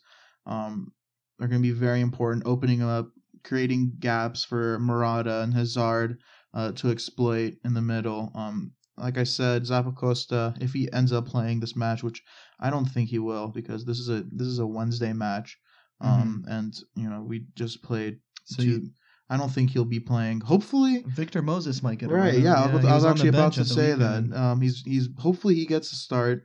[0.46, 0.94] um,
[1.42, 3.10] are going to be very important, opening up,
[3.44, 6.20] creating gaps for Morata and Hazard
[6.54, 8.32] uh, to exploit in the middle.
[8.36, 12.22] Um, like I said, Zappacosta, if he ends up playing this match, which
[12.60, 15.58] I don't think he will, because this is a this is a Wednesday match,
[16.02, 18.20] um, and you know we just played.
[18.44, 18.90] So two, you,
[19.30, 20.42] I don't think he'll be playing.
[20.42, 22.34] Hopefully, Victor Moses might get a right?
[22.34, 22.44] run.
[22.44, 24.32] Yeah, I was, actually about to say weekend.
[24.32, 24.40] that.
[24.40, 26.44] Um, he's he's hopefully he gets a start.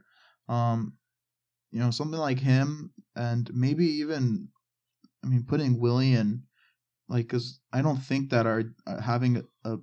[0.48, 0.94] Um,
[1.70, 4.48] you know, something like him, and maybe even,
[5.24, 6.42] I mean, putting Willian,
[7.08, 9.76] like, cause I don't think that our uh, having a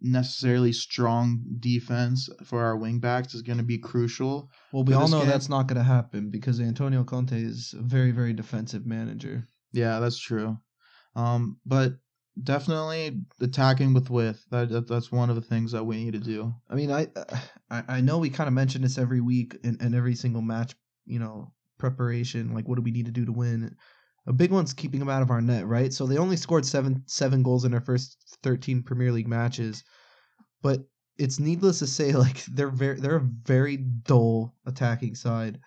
[0.00, 4.50] necessarily strong defense for our wingbacks is going to be crucial.
[4.72, 5.28] Well, we all know game.
[5.28, 9.46] that's not going to happen because Antonio Conte is a very, very defensive manager.
[9.72, 10.56] Yeah, that's true.
[11.14, 11.94] Um, but
[12.42, 14.44] definitely attacking with width.
[14.50, 16.54] That, that that's one of the things that we need to do.
[16.68, 17.08] I mean, I
[17.70, 20.74] I, I know we kind of mention this every week and, and every single match,
[21.06, 22.54] you know, preparation.
[22.54, 23.74] Like, what do we need to do to win?
[24.26, 25.92] A big one's keeping them out of our net, right?
[25.92, 29.82] So they only scored seven seven goals in their first thirteen Premier League matches,
[30.62, 30.80] but
[31.18, 35.60] it's needless to say, like they're very they're a very dull attacking side.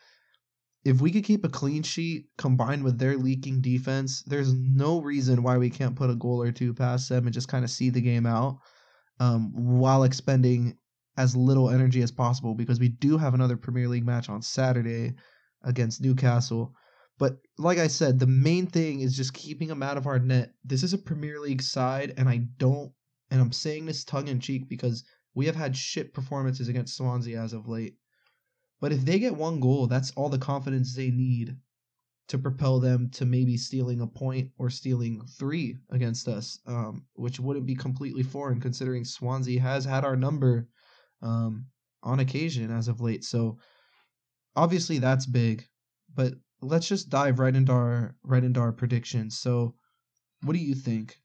[0.85, 5.41] If we could keep a clean sheet combined with their leaking defense, there's no reason
[5.41, 7.89] why we can't put a goal or two past them and just kind of see
[7.89, 8.59] the game out,
[9.19, 10.77] um, while expending
[11.15, 15.13] as little energy as possible because we do have another Premier League match on Saturday
[15.63, 16.73] against Newcastle.
[17.19, 20.53] But like I said, the main thing is just keeping them out of our net.
[20.65, 22.91] This is a Premier League side, and I don't,
[23.29, 27.41] and I'm saying this tongue in cheek because we have had shit performances against Swansea
[27.41, 27.95] as of late.
[28.83, 31.55] But if they get one goal, that's all the confidence they need
[32.27, 37.39] to propel them to maybe stealing a point or stealing three against us, um, which
[37.39, 40.67] wouldn't be completely foreign considering Swansea has had our number
[41.21, 41.67] um,
[42.03, 43.23] on occasion as of late.
[43.23, 43.57] So
[44.53, 45.65] obviously that's big,
[46.13, 49.39] but let's just dive right into our right into our predictions.
[49.39, 49.75] So,
[50.41, 51.15] what do you think?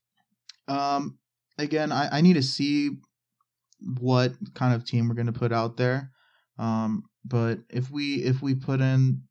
[0.68, 1.18] Um,
[1.58, 2.98] again, I, I need to see
[3.98, 6.12] what kind of team we're going to put out there.
[6.58, 9.22] Um, but if we if we put in,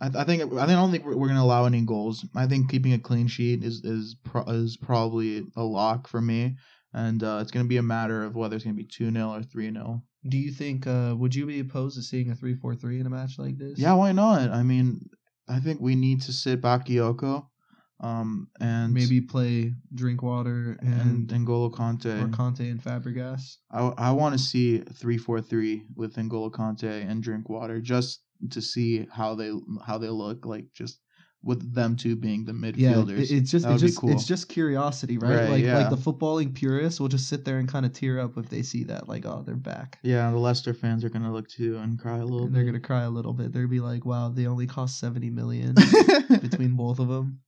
[0.00, 2.24] I, I think I don't think we're, we're going to allow any goals.
[2.34, 6.56] I think keeping a clean sheet is is pro, is probably a lock for me.
[6.92, 9.10] and uh, it's going to be a matter of whether it's going to be two
[9.10, 10.86] 0 or three 0 Do you think?
[10.86, 13.78] Uh, would you be opposed to seeing a three-four-three in a match like this?
[13.78, 14.50] Yeah, why not?
[14.50, 15.00] I mean,
[15.48, 17.46] I think we need to sit Bakayoko,
[18.00, 22.22] um, and Maybe play Drinkwater and, and N'Golo Kanté.
[22.22, 23.56] or Conte and Fabregas.
[23.70, 28.60] I I want to see three four three with N'Golo Kanté and Drinkwater just to
[28.60, 29.50] see how they
[29.86, 31.00] how they look like just
[31.42, 33.18] with them two being the Yeah, midfielders.
[33.18, 34.10] it- it's just it's just cool.
[34.10, 35.36] it's just curiosity, right?
[35.42, 35.78] Right, like yeah.
[35.78, 38.62] like the footballing purists will just sit there and kind of tear up if they
[38.62, 39.98] see that, like, oh, they're back.
[40.02, 42.72] yeah, the Leicester fans are gonna look too and cry a little they're bit.
[42.72, 43.52] gonna cry a little bit.
[43.52, 45.74] They'll be like, "Wow, they only cost seventy million
[46.42, 47.40] between both of them."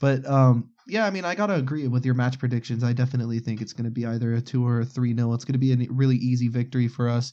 [0.00, 2.82] But um, yeah, I mean, I gotta agree with your match predictions.
[2.82, 5.58] I definitely think it's gonna be either a two or a three 0 It's gonna
[5.58, 7.32] be a really easy victory for us.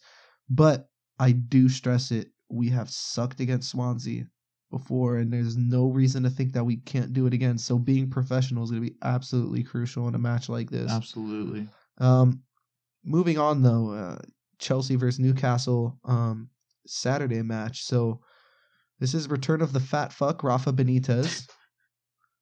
[0.49, 2.29] But I do stress it.
[2.49, 4.25] We have sucked against Swansea
[4.69, 7.57] before, and there's no reason to think that we can't do it again.
[7.57, 10.91] So being professional is gonna be absolutely crucial in a match like this.
[10.91, 11.67] Absolutely.
[11.99, 12.41] Um,
[13.05, 14.19] moving on though, uh,
[14.59, 16.49] Chelsea versus Newcastle, um,
[16.85, 17.83] Saturday match.
[17.83, 18.19] So
[18.99, 21.47] this is return of the fat fuck Rafa Benitez.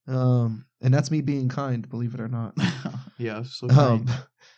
[0.07, 2.53] Um, and that's me being kind, believe it or not.
[3.17, 4.05] yeah, so Um,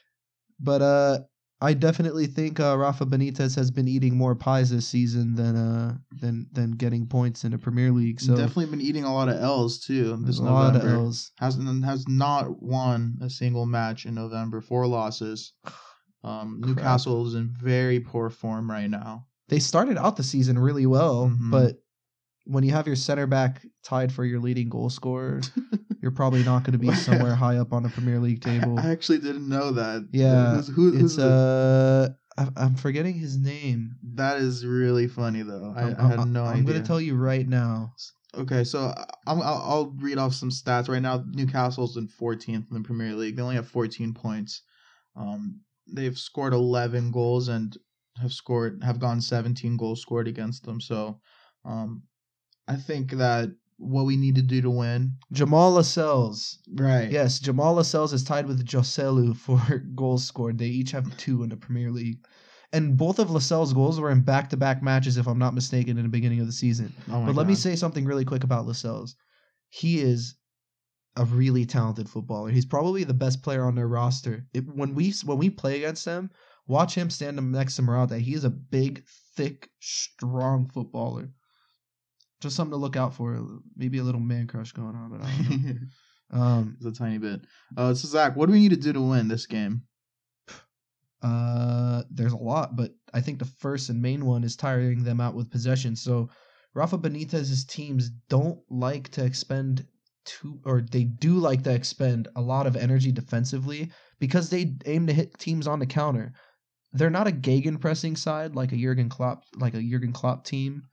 [0.60, 1.20] but uh,
[1.62, 5.98] I definitely think uh, Rafa Benitez has been eating more pies this season than uh
[6.20, 8.20] than than getting points in the Premier League.
[8.22, 10.96] So definitely been eating a lot of L's too there's this a lot November.
[10.96, 11.32] of L's.
[11.40, 14.62] Has has not won a single match in November.
[14.62, 15.54] Four losses.
[16.24, 19.26] Um, Newcastle is in very poor form right now.
[19.50, 21.52] They started out the season really well, Mhm.
[21.52, 21.78] but
[22.48, 25.42] when you have your center back tied for your leading goal scorer,
[26.02, 28.80] you're probably not going to be somewhere high up on the Premier League table.
[28.80, 30.08] I actually didn't know that.
[30.12, 33.96] Yeah, Who's, who, who's It's uh, I- I'm forgetting his name.
[34.16, 35.74] that is really funny though.
[35.76, 37.94] I, I'm- I had I'm- no I'm gonna tell you right now.
[38.38, 38.94] Okay, so
[39.26, 41.24] I'm, I'll, I'll read off some stats right now.
[41.32, 43.36] Newcastle's in 14th in the Premier League.
[43.36, 44.62] They only have 14 points.
[45.16, 47.76] Um, they've scored 11 goals and
[48.22, 50.80] have scored have gone 17 goals scored against them.
[50.80, 51.20] So,
[51.66, 52.04] um,
[52.68, 56.60] I think that what we need to do to win, Jamal Lascelles.
[56.76, 57.10] right?
[57.12, 60.58] Yes, Jamal Lascelles is tied with Joselu for goals scored.
[60.58, 62.26] They each have two in the Premier League.
[62.74, 65.98] And both of Lascelles' goals were in back to back matches, if I'm not mistaken,
[65.98, 66.94] in the beginning of the season.
[67.10, 69.16] Oh But let me say something really quick about Lascelles.
[69.70, 70.36] He is
[71.16, 72.50] a really talented footballer.
[72.50, 74.46] He's probably the best player on their roster.
[74.54, 76.30] It, when we when we play against them,
[76.68, 78.20] watch him stand next to Morata.
[78.20, 81.30] He is a big, thick, strong footballer.
[82.40, 83.44] Just something to look out for.
[83.76, 85.74] Maybe a little man crush going on, but I don't know.
[86.30, 87.40] Um, It's a tiny bit.
[87.78, 89.84] Uh, so Zach, what do we need to do to win this game?
[91.22, 95.22] Uh, there's a lot, but I think the first and main one is tiring them
[95.22, 95.96] out with possession.
[95.96, 96.30] So
[96.74, 99.86] Rafa Benitez's teams don't like to expend
[100.26, 105.08] too, or they do like to expend a lot of energy defensively because they aim
[105.08, 106.34] to hit teams on the counter.
[106.94, 110.84] They're not a Gegenpressing side like a Jurgen Klopp, like a Jurgen Klopp team.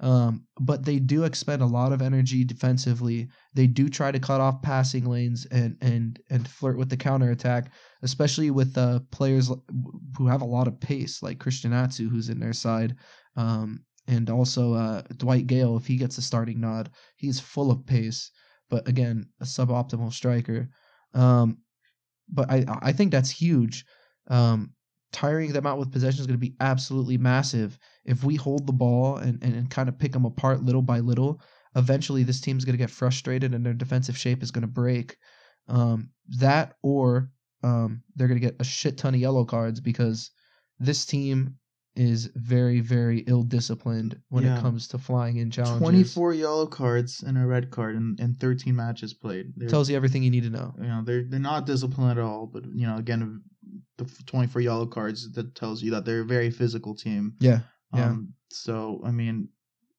[0.00, 3.28] Um, but they do expend a lot of energy defensively.
[3.54, 7.30] They do try to cut off passing lanes and and and flirt with the counter
[7.30, 7.70] attack
[8.04, 9.50] especially with uh, players
[10.18, 12.94] who have a lot of pace, like Christian Atsu, who's in their side,
[13.34, 15.78] um, and also uh, Dwight Gayle.
[15.78, 18.30] If he gets a starting nod, he's full of pace,
[18.68, 20.68] but again, a suboptimal striker.
[21.14, 21.58] Um,
[22.28, 23.86] but I I think that's huge.
[24.28, 24.74] Um,
[25.14, 27.78] tiring them out with possession is going to be absolutely massive.
[28.04, 30.98] If we hold the ball and, and, and kind of pick them apart little by
[30.98, 31.40] little,
[31.76, 35.16] eventually this team's going to get frustrated and their defensive shape is going to break.
[35.68, 37.30] Um, that or
[37.62, 40.30] um, they're going to get a shit ton of yellow cards because
[40.78, 41.56] this team
[41.96, 44.58] is very, very ill disciplined when Yeah.
[44.58, 45.78] it comes to flying in challenges.
[45.78, 49.52] 24 yellow cards and a red card in, in 13 matches played.
[49.56, 50.74] They're, tells you everything you need to know.
[50.76, 52.46] you know they're they're not disciplined at all.
[52.46, 53.42] But you know again,
[53.98, 57.34] the 24 yellow cards that tells you that they're a very physical team.
[57.40, 57.60] Yeah,
[57.94, 58.06] yeah.
[58.06, 59.48] Um, so I mean,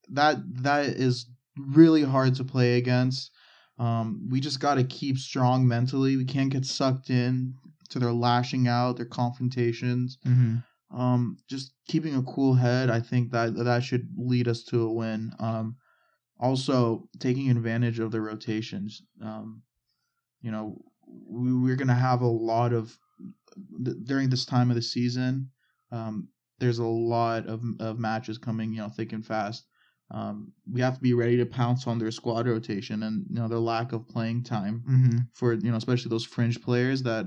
[0.10, 3.32] that that is really hard to play against.
[3.78, 6.16] Um, we just got to keep strong mentally.
[6.16, 7.54] We can't get sucked in
[7.90, 10.18] to their lashing out, their confrontations.
[10.26, 10.98] Mm-hmm.
[10.98, 12.90] Um, just keeping a cool head.
[12.90, 15.34] I think that that should lead us to a win.
[15.40, 15.76] Um,
[16.40, 19.02] also taking advantage of the rotations.
[19.22, 19.62] Um,
[20.42, 22.98] you know, we, we're gonna have a lot of
[23.84, 25.50] th- during this time of the season.
[25.92, 26.28] Um,
[26.60, 29.66] there's a lot of of matches coming, you know, thick and fast.
[30.12, 33.48] Um, we have to be ready to pounce on their squad rotation and you know
[33.48, 35.18] their lack of playing time Mm-hmm.
[35.34, 37.26] for you know especially those fringe players that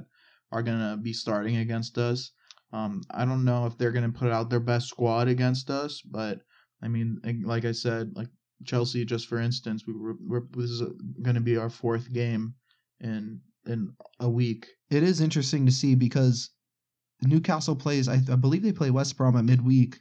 [0.52, 2.32] are gonna be starting against us.
[2.72, 6.40] Um, I don't know if they're gonna put out their best squad against us, but
[6.82, 8.28] I mean, like- I said, like
[8.64, 10.82] Chelsea, just for instance, we were, we're this is
[11.22, 12.54] going to be our fourth game
[13.00, 14.66] in in a week.
[14.90, 16.50] it is interesting to see because
[17.22, 18.08] Newcastle plays.
[18.08, 19.98] I, I believe they play West Brom at midweek.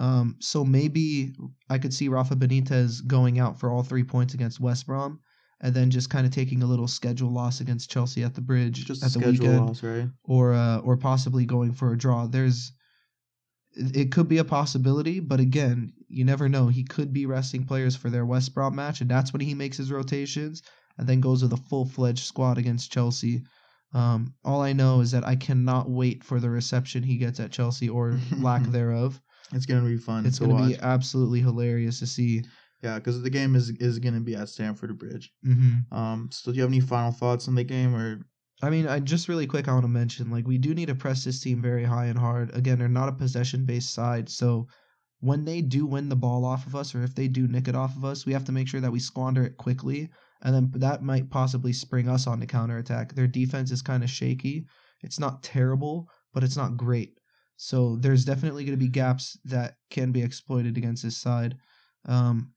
[0.00, 1.34] Um, so maybe
[1.70, 5.20] I could see Rafa Benitez going out for all three points against West Brom,
[5.60, 8.84] and then just kind of taking a little schedule loss against Chelsea at the bridge
[8.84, 10.08] Just at the schedule weekend, loss, right?
[10.24, 12.26] or uh, or possibly going for a draw.
[12.26, 12.72] There's
[13.76, 16.68] it could be a possibility, but again, you never know.
[16.68, 19.76] He could be resting players for their West Brom match, and that's when he makes
[19.76, 20.62] his rotations,
[20.98, 23.42] and then goes with a full fledged squad against Chelsea.
[23.92, 27.52] Um, all I know is that I cannot wait for the reception he gets at
[27.52, 29.20] Chelsea or lack thereof.
[29.52, 30.26] It's gonna be fun.
[30.26, 30.72] It's to going to watch.
[30.72, 32.42] be absolutely hilarious to see.
[32.82, 35.32] yeah, because the game is is gonna be at Stamford Bridge.
[35.44, 38.20] hmm Um, so do you have any final thoughts on the game, or
[38.62, 40.94] I mean, I just really quick, I want to mention like we do need to
[40.94, 42.54] press this team very high and hard.
[42.54, 44.66] Again, they're not a possession based side, so
[45.20, 47.74] when they do win the ball off of us, or if they do nick it
[47.76, 50.10] off of us, we have to make sure that we squander it quickly,
[50.44, 53.14] and then that might possibly spring us on the counterattack.
[53.14, 54.66] Their defense is kind of shaky.
[55.02, 57.18] It's not terrible, but it's not great.
[57.56, 61.56] So there's definitely going to be gaps that can be exploited against this side.
[62.04, 62.52] Um,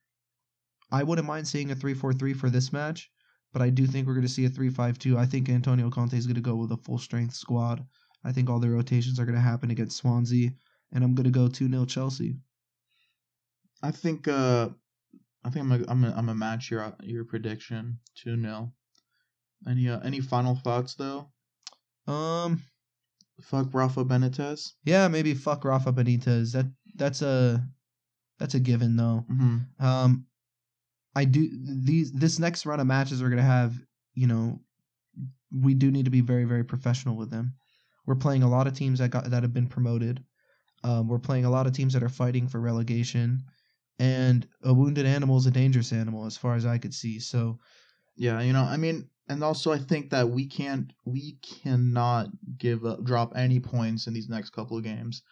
[0.92, 3.10] I wouldn't mind seeing a 3 4 3 for this match,
[3.54, 5.18] but I do think we're going to see a 3 5 2.
[5.18, 7.86] I think Antonio Conte is going to go with a full strength squad.
[8.24, 10.50] I think all the rotations are going to happen against Swansea,
[10.92, 12.38] and I'm going to go 2 0 Chelsea.
[13.84, 14.70] I think uh,
[15.44, 18.74] I think I'm a, I'm a, I'm a match your your prediction two 0
[19.68, 21.30] Any uh, any final thoughts though?
[22.08, 22.62] Um,
[23.42, 24.74] Fuck Rafa Benitez.
[24.84, 26.54] yeah, maybe fuck Rafa Benitez.
[26.54, 26.66] That
[26.96, 27.64] that's a
[28.40, 29.26] that's a given though.
[29.32, 29.86] Mm-hmm.
[29.86, 30.26] Um,
[31.16, 33.76] I do these this next run of matches we're gonna have.
[34.16, 34.60] You know,
[35.52, 37.54] we do need to be very very professional with them.
[38.08, 40.24] We're playing a lot of teams that got that have been promoted.
[40.84, 43.44] Um, we're playing a lot of teams that are fighting for relegation,
[44.00, 47.20] and a wounded animal is a dangerous animal as far as I could see.
[47.20, 47.60] So
[48.16, 52.86] Yeah, you know, I mean, and also I think that we can't, we cannot give
[52.86, 55.24] up, drop any points in these next couple of games.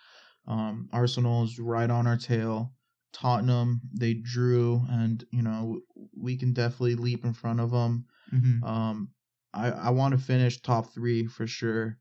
[0.47, 2.73] Um, Arsenal is right on our tail.
[3.13, 5.81] Tottenham, they drew, and you know,
[6.15, 8.05] we can definitely leap in front of them.
[8.31, 8.67] mhm.
[8.67, 9.11] Um,
[9.53, 11.99] I I want to finish top three for sure.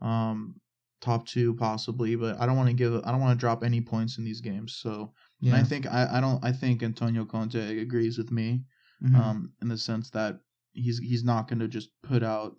[0.00, 0.60] Um,
[1.06, 3.80] top two possibly, but I don't want to give, I don't want to drop any
[3.80, 4.76] points in these games.
[4.82, 8.64] So and I think I, I don't I think Antonio Conte agrees with me
[9.02, 9.14] mhm.
[9.14, 10.40] um, in the sense that
[10.72, 12.56] he's he's not going to just put out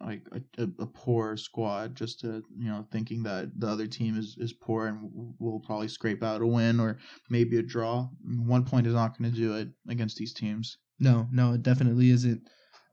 [0.00, 4.18] like a, a, a poor squad just to you know thinking that the other team
[4.18, 4.98] is, is poor and
[5.38, 6.98] will probably scrape out a win or
[7.30, 8.08] maybe a draw.
[8.24, 10.78] One point is not going to do it against these teams.
[10.98, 12.42] No, no, it definitely isn't.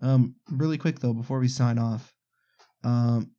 [0.02, 2.14] Um, really quick though, before we sign off,
[2.84, 3.32] um,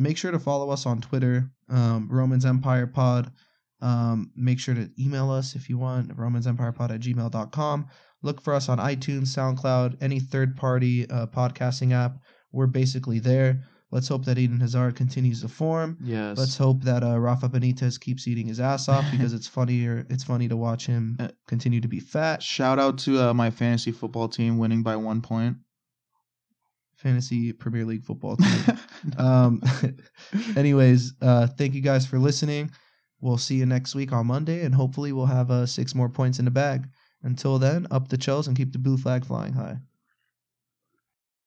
[0.00, 3.30] make sure to follow us on Twitter, um, Romans Empire Pod.
[3.82, 7.86] Um, make sure to email us if you want, romansempirepod at gmail.com.
[8.22, 12.18] Look for us on iTunes, SoundCloud, any third party uh, podcasting app.
[12.52, 13.62] We're basically there.
[13.92, 15.96] Let's hope that Eden Hazard continues to form.
[16.02, 16.36] Yes.
[16.38, 20.06] Let's hope that uh, Rafa Benitez keeps eating his ass off because it's funnier.
[20.10, 22.42] It's funny to watch him Uh, continue to be fat.
[22.42, 25.56] Shout out to uh, my fantasy football team winning by one point.
[27.00, 28.78] Fantasy Premier League football team.
[29.18, 29.62] um
[30.56, 32.70] anyways uh thank you guys for listening.
[33.20, 36.38] We'll see you next week on monday and hopefully we'll have uh six more points
[36.38, 36.88] in the bag.
[37.22, 39.78] Until then up the Chels and keep the blue flag flying high